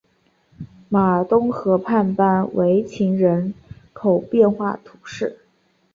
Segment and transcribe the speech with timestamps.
[0.89, 3.53] 马东河畔班维勒人
[3.93, 5.37] 口变化图示